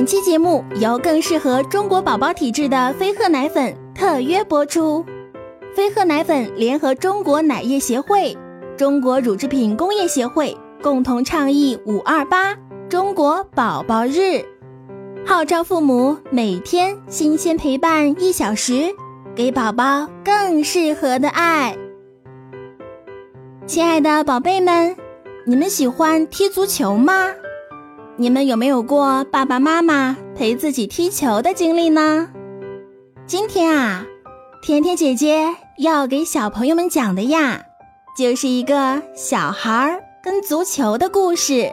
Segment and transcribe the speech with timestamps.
[0.00, 5.04] 本期节目由更适合中国宝宝体质的飞鹤奶粉特约播出。
[5.76, 8.34] 飞鹤奶粉联合中国奶业协会、
[8.78, 12.56] 中国乳制品工业协会共同倡议“五二八”
[12.88, 14.42] 中国宝宝日，
[15.26, 18.94] 号召父母每天新鲜陪伴一小时，
[19.36, 21.76] 给宝宝更适合的爱。
[23.66, 24.96] 亲爱的宝贝们，
[25.44, 27.34] 你们喜欢踢足球吗？
[28.20, 32.28] 你们有没有过爸爸妈妈陪自己踢球的经历呢？
[33.24, 34.04] 今天啊，
[34.60, 35.48] 甜甜姐姐
[35.78, 37.62] 要给小朋友们讲的呀，
[38.14, 41.72] 就是一个小孩跟足球的故事。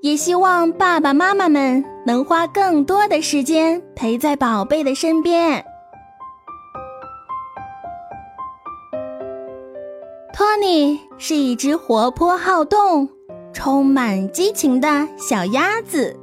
[0.00, 5.64] 也希望爸爸妈妈们能花更多的时间陪在宝贝的身边。
[10.32, 13.08] 托尼是一只活泼好动。
[13.52, 16.16] 充满激情的小鸭子，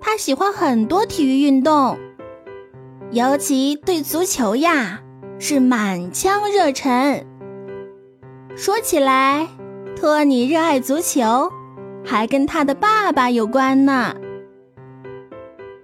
[0.00, 1.96] 它喜欢很多体育运动，
[3.12, 5.00] 尤其对足球呀
[5.38, 7.24] 是满腔热忱。
[8.56, 9.48] 说起来，
[9.96, 11.50] 托尼热爱足球，
[12.04, 14.14] 还跟他的爸爸有关呢。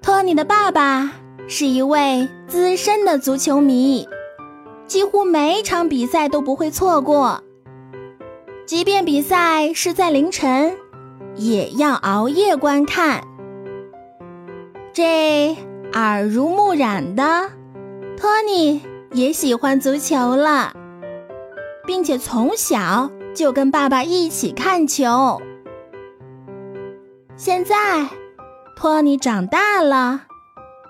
[0.03, 1.13] 托尼的爸爸
[1.47, 4.07] 是一位资深的足球迷，
[4.87, 7.43] 几乎每场比赛都不会错过。
[8.69, 10.77] 即便比赛是在凌晨，
[11.37, 13.25] 也要熬夜观看。
[14.93, 15.57] 这
[15.95, 17.49] 耳濡目染的，
[18.15, 20.75] 托尼也喜欢足球了，
[21.87, 25.41] 并且从小就跟爸爸一起看球。
[27.39, 28.07] 现在，
[28.77, 30.27] 托尼长大了，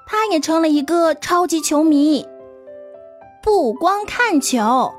[0.04, 2.26] 他也成了一个超级球迷，
[3.40, 4.92] 不光看球。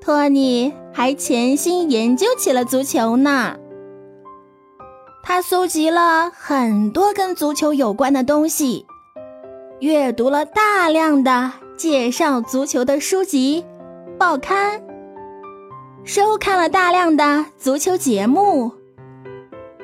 [0.00, 3.56] 托尼还潜心研究起了足球呢。
[5.22, 8.86] 他搜集了很多跟足球有关的东西，
[9.80, 13.64] 阅读了大量的介绍足球的书籍、
[14.18, 14.82] 报刊，
[16.04, 18.72] 收看了大量的足球节目。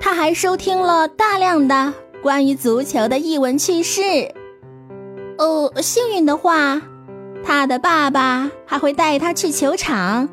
[0.00, 4.03] 他还收听了大量的关于足球的译文趣事。
[5.38, 6.81] 哦，幸运的话。
[7.46, 10.28] 他的爸爸还会带他去球场，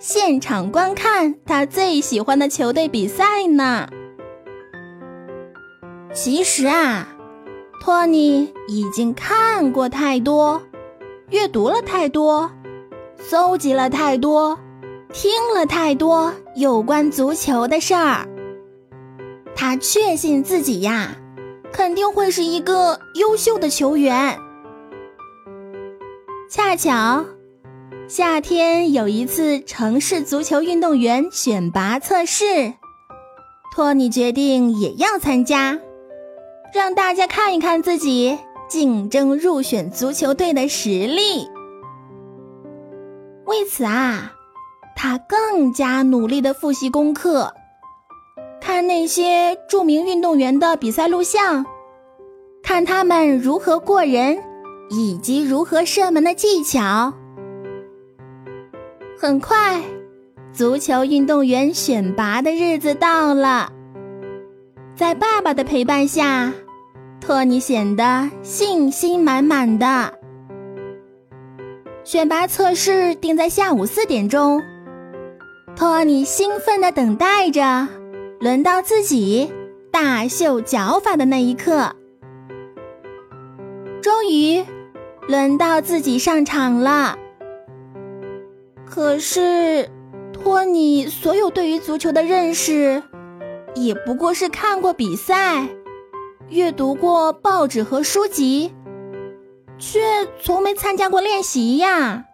[0.00, 3.88] 现场观看他最喜欢的球队比赛呢。
[6.12, 7.06] 其实啊，
[7.80, 10.60] 托尼已经看过太多，
[11.30, 12.50] 阅读了太多，
[13.16, 14.58] 搜集了太多，
[15.12, 18.26] 听了太多有关足球的事儿。
[19.54, 21.14] 他确信自己呀，
[21.72, 24.36] 肯定会是一个优秀的球员。
[26.48, 27.24] 恰巧，
[28.06, 32.72] 夏天有一次城市足球运动员选拔测试，
[33.74, 35.80] 托尼决定也要参加，
[36.72, 41.48] 让大家看一看自己竞争入选足球队的实力。
[43.46, 44.32] 为此啊，
[44.94, 47.52] 他更加努力的复习功课，
[48.60, 51.66] 看那些著名运动员的比赛录像，
[52.62, 54.40] 看他们如何过人。
[54.88, 57.12] 以及如何射门的技巧。
[59.18, 59.82] 很快，
[60.52, 63.72] 足球运动员选拔的日子到了。
[64.94, 66.52] 在爸爸的陪伴下，
[67.20, 70.12] 托尼显得信心满满的。
[72.04, 74.62] 选拔测试定在下午四点钟，
[75.74, 77.88] 托尼兴奋地等待着，
[78.38, 79.50] 轮到自己
[79.90, 81.90] 大秀脚法的那一刻。
[84.00, 84.64] 终于。
[85.28, 87.18] 轮到自己上场了，
[88.84, 89.90] 可是
[90.32, 93.02] 托尼所有对于足球的认识，
[93.74, 95.66] 也不过是看过比赛，
[96.48, 98.72] 阅读过报纸和书籍，
[99.78, 100.00] 却
[100.40, 102.24] 从没参加过练习呀。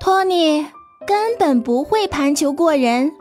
[0.00, 0.66] 托尼
[1.06, 3.12] 根本不会盘球过人，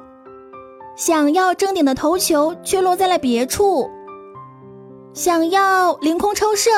[0.96, 3.88] 想要正顶的头球却落在了别处，
[5.14, 6.72] 想要凌空抽射。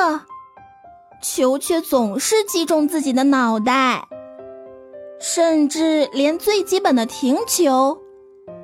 [1.28, 4.08] 球却总是击中自己的脑袋，
[5.20, 7.98] 甚至连最基本的停球，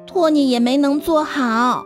[0.05, 1.83] 托尼也没能做好。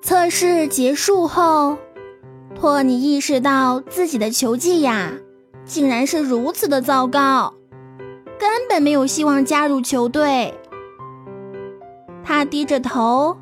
[0.00, 1.76] 测试结束后，
[2.54, 5.12] 托尼意识到自己的球技呀，
[5.64, 7.52] 竟然是如此的糟糕，
[8.38, 10.54] 根本没有希望加入球队。
[12.24, 13.36] 他低着头，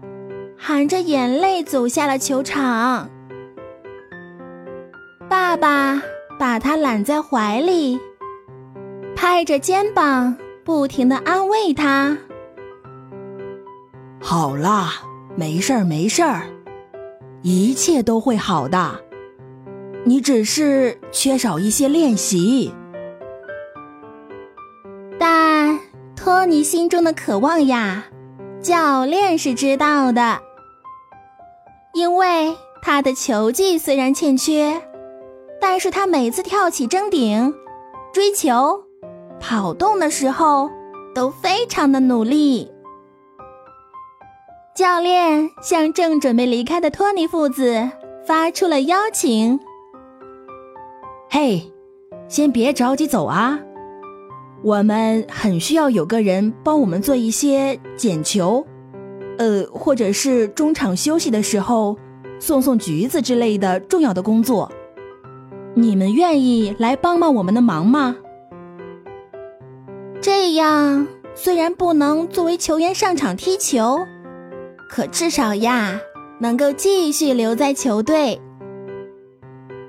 [0.57, 3.11] 含着眼泪走下了球场。
[5.35, 6.01] 爸爸
[6.39, 7.99] 把他揽在怀里，
[9.17, 12.17] 拍着肩膀，不停的安慰他
[14.23, 14.93] ：“好啦，
[15.35, 16.43] 没事儿，没事儿，
[17.43, 19.01] 一切都会好的。
[20.05, 22.73] 你只是缺少一些练习。
[25.19, 25.81] 但
[26.15, 28.05] 托尼心中的渴望呀，
[28.63, 30.41] 教练是知道的，
[31.93, 34.81] 因为他的球技虽然欠缺，
[35.67, 37.55] 但是他每次跳起争顶、
[38.13, 38.85] 追球、
[39.41, 40.71] 跑动的时候
[41.15, 42.71] 都非常的努力。
[44.77, 47.89] 教练向正准备离开的托尼父子
[48.27, 49.59] 发出了邀请
[51.33, 51.73] ：“嘿，
[52.29, 53.59] 先别着急走啊，
[54.63, 58.67] 我们很需要有个人帮我们做一些捡球，
[59.39, 61.97] 呃，或者是中场休息的时候
[62.39, 64.71] 送送橘子之类的重要的工作。
[65.75, 68.17] 你们愿意来帮帮我们的忙吗？
[70.21, 73.99] 这样虽然不能作为球员上场踢球。”
[74.89, 76.01] 可至少呀，
[76.39, 78.41] 能够继续留在球队。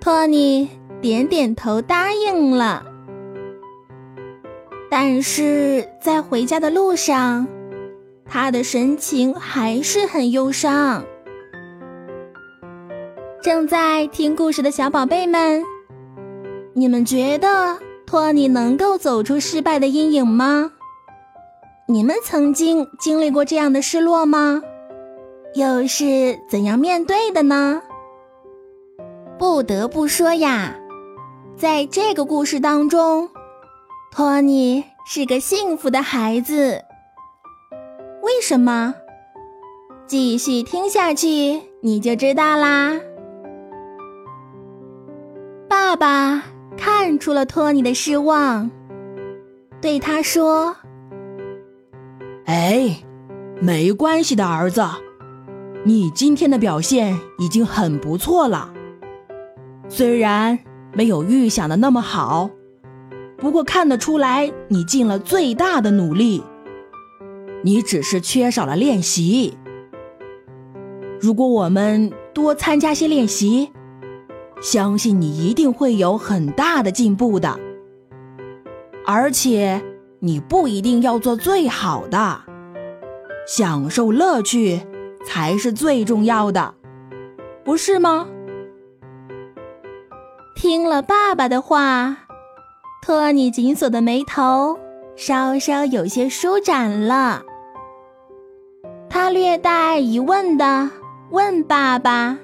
[0.02, 0.68] 托尼
[1.00, 2.84] 点点头答应了。
[4.90, 7.48] 但是在回家的路上，
[8.26, 11.04] 他的神情还是很忧伤。
[13.42, 15.62] 正在听故事的小宝贝们，
[16.78, 20.74] 你们觉得托尼能够走出失败的阴影吗？
[21.88, 24.62] 你们曾经经历过这样的失落吗？
[25.54, 27.82] 又是怎样面对的呢？
[29.40, 30.76] 不得不说呀，
[31.56, 33.30] 在这个故事当中，
[34.12, 36.84] 托尼是个幸福的孩子。
[38.22, 38.96] 为什么？
[40.08, 43.00] 继续听下去你就知道啦。
[45.70, 46.44] 爸爸
[46.78, 48.70] 看出了托尼的失望，
[49.82, 50.76] 对他说
[52.46, 53.04] ：“哎，
[53.62, 54.84] 没关系的，儿子。”
[55.88, 58.74] 你今天的表现已经很不错了，
[59.88, 60.58] 虽然
[60.94, 62.50] 没有预想的那么好，
[63.38, 66.44] 不过看得出来你尽了最大的努力。
[67.64, 69.58] 你只是缺少了练习。
[71.20, 73.72] 如果我们多参加些练习，
[74.66, 77.60] 相信你一定会有很大的进步的。
[79.06, 79.80] 而且
[80.22, 82.42] 你不一定要做最好的，
[83.48, 84.82] 享受乐趣。
[85.28, 86.76] 才是最重要的，
[87.64, 88.28] 不是吗？
[90.56, 92.16] 听了爸爸的话，
[93.02, 94.78] 托尼紧锁的眉头
[95.16, 97.42] 稍稍有些舒展了。
[99.10, 100.88] 他略带疑问的
[101.32, 102.38] 问爸爸：“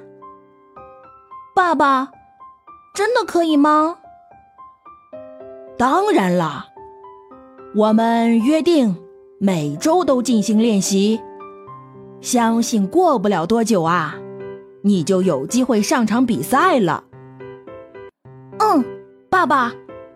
[1.62, 2.10] 爸爸，
[2.92, 3.98] 真的可以吗
[5.78, 6.66] ？”“当然啦，
[7.76, 8.98] 我们约定
[9.40, 11.22] 每周都进行练习。”
[12.20, 14.16] 相信过不了多久啊，
[14.82, 17.04] 你就有机会上场比赛了。
[18.58, 18.84] 嗯，
[19.30, 19.72] 爸爸，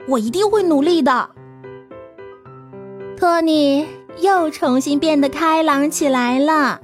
[0.08, 1.30] 我一定会努力的。
[3.16, 3.86] 托尼
[4.20, 6.82] 又重新变得开朗起来了。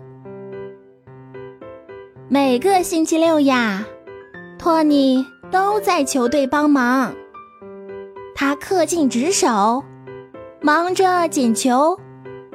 [2.29, 3.87] 每个星期六呀，
[4.61, 7.15] 托尼都在球队帮忙。
[8.35, 9.83] 他恪尽职守，
[10.61, 11.99] 忙着捡球、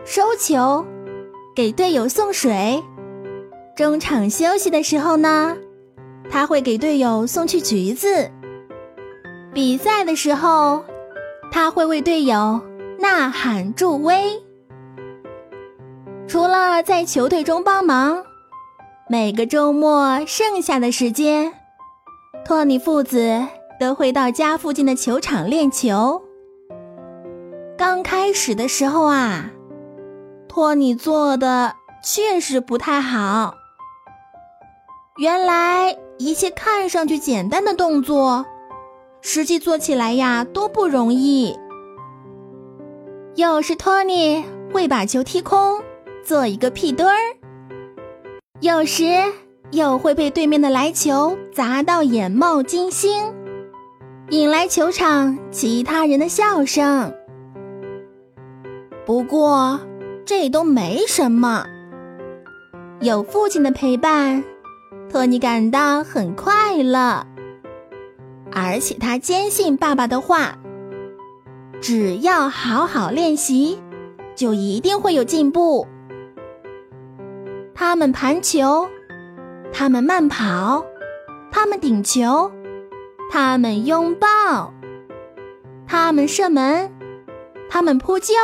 [0.05, 0.87] 收球。
[1.57, 2.81] 给队友送水，
[3.77, 5.57] 中场休息的时候呢，
[6.31, 8.31] 他会给队友送去橘子。
[9.53, 10.85] 比赛的时候，
[11.51, 12.61] 他会为队友
[13.01, 14.41] 呐喊助威。
[16.29, 18.23] 除了在球队中帮忙，
[19.09, 21.53] 每个周末剩下的时间，
[22.47, 23.45] 托尼父子
[23.81, 26.23] 都会到家附近的球场练球。
[27.77, 29.51] 刚开始的时候啊。
[30.47, 31.75] 托尼做的
[32.05, 33.57] 确实不太好。
[35.19, 38.47] 原来一切看上去简单的动作，
[39.21, 41.59] 实际做起来呀都不容易。
[43.35, 45.83] 有时托尼会把球踢空，
[46.25, 47.37] 做一个屁墩儿；
[48.61, 49.05] 有时
[49.71, 53.35] 又会被对面的来球砸到眼冒金星，
[54.31, 57.13] 引来球场其他人的笑声。
[59.05, 59.81] 不过。
[60.29, 61.65] 这都没什么，
[62.99, 64.43] 有父亲的陪伴，
[65.09, 67.25] 托尼感到很快乐。
[68.51, 70.59] 而且他坚信爸爸的话，
[71.81, 73.81] 只要好好练习，
[74.35, 75.87] 就一定会有进步。
[77.73, 78.89] 他们盘球，
[79.79, 80.87] 他们慢跑，
[81.53, 82.51] 他们顶球，
[83.31, 84.73] 他们拥抱，
[85.87, 86.91] 他们射门，
[87.69, 88.35] 他们扑救。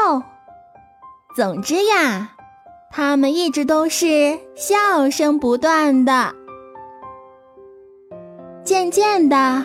[1.35, 2.33] 总之呀，
[2.91, 6.35] 他们一直都是笑声不断的。
[8.63, 9.65] 渐渐的，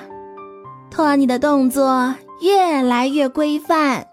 [0.89, 4.07] 托尼的动作越来越规范，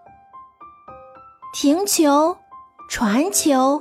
[1.53, 2.37] 停球、
[2.91, 3.81] 传球、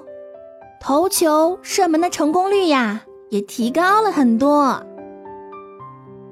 [0.79, 3.01] 投球、射门的成功率呀，
[3.33, 4.79] 也提高了很多。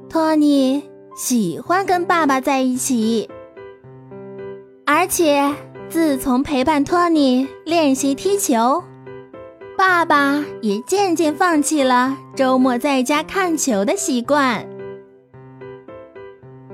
[0.07, 0.83] 托尼
[1.15, 3.27] 喜欢跟爸爸在一起，
[4.85, 5.51] 而且
[5.89, 8.83] 自从陪伴托尼练习踢球。
[9.75, 14.63] 爸爸也渐渐放弃了周末在家看球的习惯。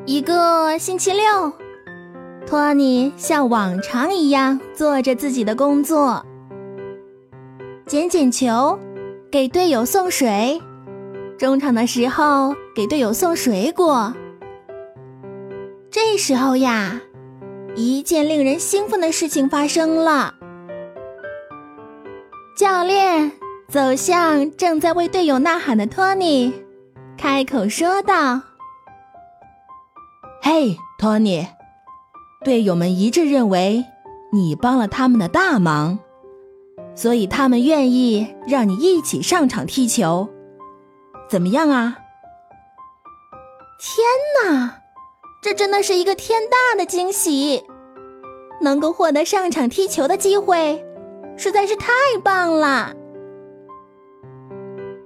[0.06, 1.54] 一个星期六，
[2.46, 6.26] 托尼像往常一样做着自己的工作，
[7.86, 8.78] 捡捡球，
[9.30, 10.62] 给队友送水，
[11.38, 14.14] 中场的时候给队友送水果。
[15.92, 17.02] 这时候呀，
[17.76, 20.34] 一件令人兴奋的事情发生了。
[22.58, 23.34] 教练
[23.68, 26.54] 走向正在为队友呐喊的托尼，
[27.18, 28.42] 开口说道
[30.42, 31.46] ：“嘿，托尼，
[32.46, 33.84] 队友们一致认为
[34.32, 36.00] 你帮了他们的大忙，
[36.98, 40.28] 所以他们愿意让你一起上场踢球，
[41.30, 42.00] 怎么样啊？”
[43.80, 44.82] 天哪，
[45.42, 47.64] 这真的是一个天大的惊喜！
[48.60, 50.84] 能够获得上场踢球的机会。
[51.38, 51.92] 实在是太
[52.24, 52.92] 棒了，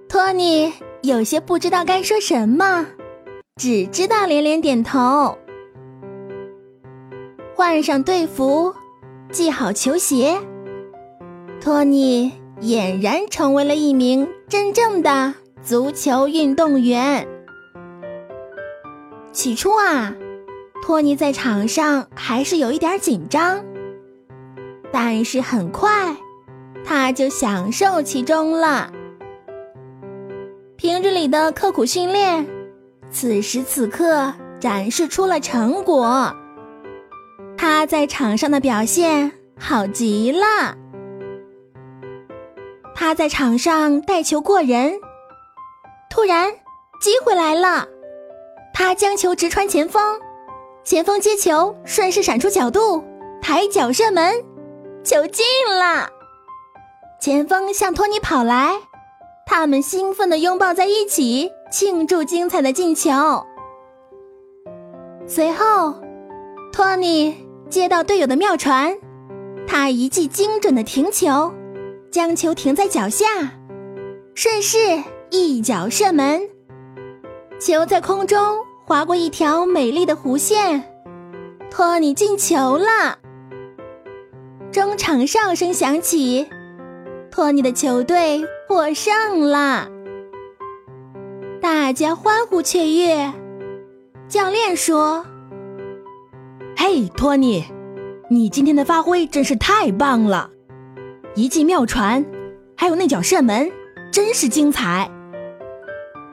[0.07, 0.71] 托尼
[1.01, 2.88] 有些不知道该说什么，
[3.57, 5.38] 只知道连连点头。
[7.53, 8.74] 换上队服，
[9.33, 10.39] 系好球鞋，
[11.62, 17.27] 托尼俨然成为了一名真正的足球运动员。
[19.32, 20.15] 起初啊，
[20.82, 23.63] 托尼在场上还是有一点紧张。
[24.91, 26.18] 但是很快，
[26.84, 28.91] 他就享受其中了。
[30.75, 32.44] 平日里的刻苦训练，
[33.12, 36.36] 此时此刻展示出了成果。
[37.56, 40.75] 他在场上的表现好极了。
[43.01, 44.93] 他在场上带球过人，
[46.08, 46.51] 突然
[47.01, 47.88] 机会来了，
[48.75, 50.20] 他将球直传前锋，
[50.84, 53.03] 前锋接球顺势闪出角度，
[53.41, 54.46] 抬脚射门。
[55.03, 55.43] 球进
[55.79, 56.10] 了，
[57.20, 58.75] 前锋向托尼跑来，
[59.48, 63.10] 他们兴奋地拥抱在一起，庆祝精彩的进球。
[65.25, 65.96] 随后，
[66.72, 68.96] 托尼接到队友的妙传，
[69.65, 71.51] 他一记精准的停球，
[72.12, 73.25] 将球停在脚下，
[74.36, 74.77] 顺势
[75.30, 76.41] 一脚射门，
[77.58, 80.84] 球在空中划过一条美丽的弧线，
[81.70, 83.18] 托尼进球了。
[84.74, 86.46] 中场哨声响起，
[87.32, 89.88] 托尼的球队获胜了，
[91.62, 93.32] 大家欢呼雀跃。
[94.27, 95.25] 教练说
[96.75, 97.63] ：“嘿，托尼，
[98.30, 100.50] 你今天的发挥真是太棒了，
[101.36, 102.26] 一记妙传，
[102.76, 103.72] 还有那脚射门，
[104.12, 105.10] 真是精彩。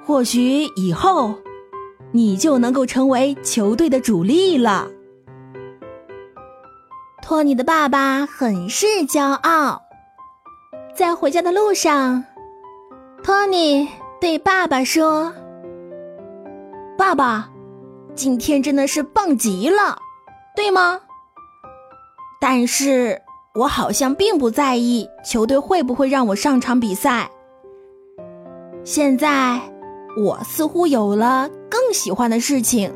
[0.05, 1.35] 或许以后
[2.13, 4.89] 你就能够成为球队的主力了。”
[7.23, 9.83] 托尼的爸爸很是骄傲。
[10.95, 12.25] 在回家的路上，
[13.23, 13.89] 托尼
[14.21, 15.33] 对爸爸说
[16.99, 17.49] ：“爸爸，
[18.17, 20.01] 今天真的是棒极了，
[20.57, 21.01] 对吗？
[22.41, 23.21] 但是
[23.59, 27.29] 我好像并不在意球队会不会让我上场比赛。
[28.85, 29.61] 现在
[30.17, 32.93] 我似乎有了更喜欢的事情。”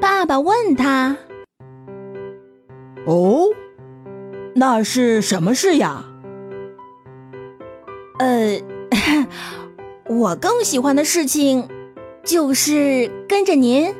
[0.00, 1.16] 爸爸问他。
[3.06, 3.48] 哦，
[4.54, 6.04] 那是什么事呀？
[8.18, 8.58] 呃，
[10.08, 11.68] 我更喜欢的事情
[12.24, 13.94] 就是跟着您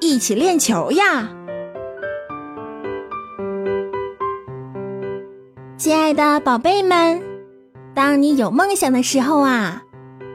[0.00, 1.35] 一起练球呀。
[6.06, 7.20] 爱的宝贝们，
[7.92, 9.82] 当你有梦想的时候啊，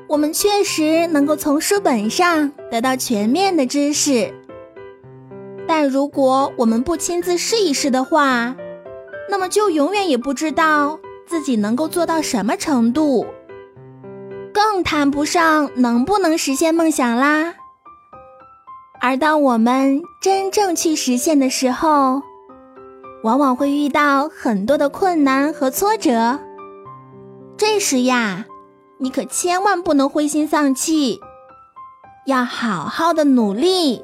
[0.10, 4.34] 我们确实能够从书本上得到全面的知识。
[5.66, 8.54] 但如果我们不亲自试一试的话，
[9.30, 13.26] 那么就永远也不知道自己能够做到什么程度，
[14.54, 17.54] 更谈不上能不能实现梦想啦。
[19.00, 22.22] 而当我们真正去实现的时候，
[23.24, 26.40] 往往会遇到很多的困难和挫折。
[27.58, 28.46] 这时呀，
[28.98, 31.20] 你可千万不能灰心丧气，
[32.26, 34.04] 要好好的努力。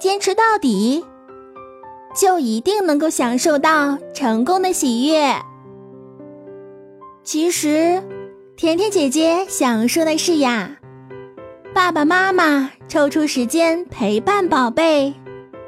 [0.00, 1.04] 坚持到底，
[2.14, 5.34] 就一定能够享受到成功的喜悦。
[7.22, 8.02] 其实，
[8.56, 10.76] 甜甜姐姐想说的是呀，
[11.72, 15.14] 爸爸妈妈抽出时间陪伴宝贝，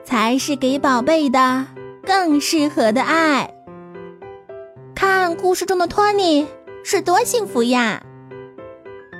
[0.04, 1.66] 才是给宝贝的
[2.06, 3.52] 更适合的爱。
[4.94, 6.46] 看故事中的托尼
[6.84, 8.00] 是多幸福呀！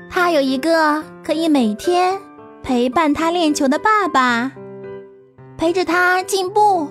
[0.08, 2.18] 他有一个可以每天
[2.62, 4.52] 陪伴他练球的爸爸，
[5.58, 6.88] 陪着他进步，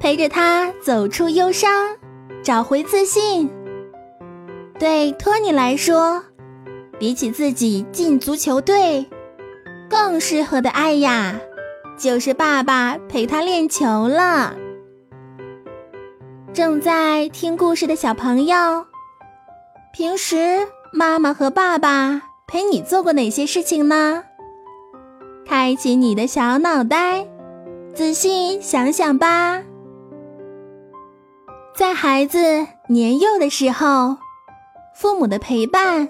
[0.00, 1.96] 陪着他走出忧伤，
[2.42, 3.48] 找回自信。
[4.78, 6.22] 对托尼来说，
[6.98, 9.06] 比起自己进足球队，
[9.88, 11.40] 更适合的爱呀，
[11.96, 14.56] 就是爸爸陪他练球了。
[16.54, 18.86] 正在听故事的小朋友，
[19.92, 24.22] 平时妈妈和爸爸陪你做过哪些事情呢？
[25.44, 27.26] 开启你的小脑袋，
[27.92, 29.60] 仔细想想吧。
[31.74, 32.38] 在孩子
[32.88, 34.16] 年幼的时候，
[34.94, 36.08] 父母的陪伴。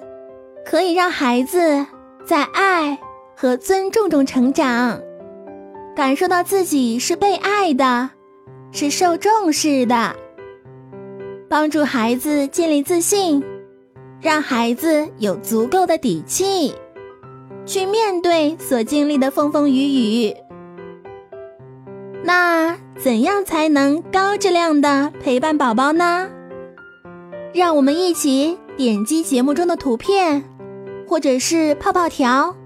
[0.67, 1.87] 可以让孩子
[2.27, 2.99] 在爱
[3.37, 4.99] 和尊重中成长，
[5.95, 8.11] 感受到自己是被爱的，
[8.73, 10.17] 是受重视的。
[11.49, 13.43] 帮助孩子建立自信，
[14.21, 16.75] 让孩子有足够的底气，
[17.65, 20.35] 去面对所经历的风风雨雨。
[22.23, 26.29] 那怎样才能高质量的陪伴宝宝呢？
[27.53, 30.43] 让我们一起点击节目中的图片。
[31.07, 32.57] 或者是泡泡条，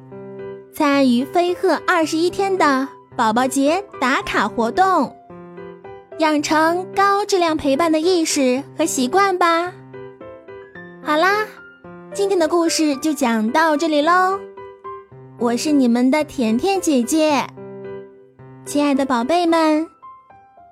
[0.72, 5.12] 参与飞鹤二十一天的宝宝节打卡活动，
[6.18, 9.72] 养成高质量陪伴的意识和习惯吧。
[11.04, 11.46] 好啦，
[12.12, 14.40] 今天的故事就讲到这里喽。
[15.38, 17.46] 我是你们的甜甜姐姐，
[18.66, 19.86] 亲爱的宝贝们，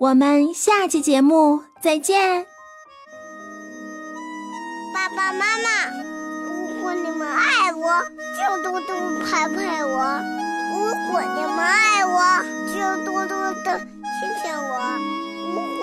[0.01, 2.45] 我们下期节目再见。
[4.93, 5.87] 爸爸妈妈。
[6.43, 8.03] 如果你们爱我，
[8.35, 10.21] 就多多拍拍我；
[10.75, 12.43] 如果你们爱我，
[12.75, 14.73] 就多多的亲亲我；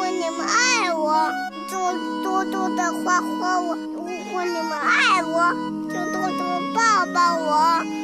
[0.03, 1.31] 果你们爱我，
[1.71, 1.77] 就
[2.23, 5.53] 多多的画画我；如果你们爱我，
[5.87, 6.43] 就多多
[6.75, 8.02] 抱抱我。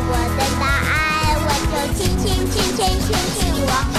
[0.00, 3.97] 我的到爱，我就亲亲亲亲亲亲我。